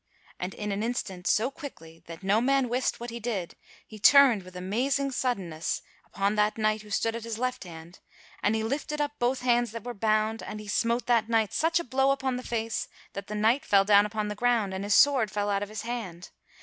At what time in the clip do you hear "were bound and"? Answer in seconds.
9.83-10.59